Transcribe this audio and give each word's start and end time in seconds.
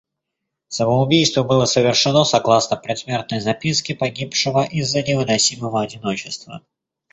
Самоубийство 0.67 1.43
было 1.43 1.65
совершено 1.65 2.23
согласно 2.23 2.75
предсмертной 2.75 3.39
записке 3.39 3.93
погибшего 3.93 4.63
из-за 4.63 5.03
невыносимого 5.03 5.79
одиночества. 5.83 6.63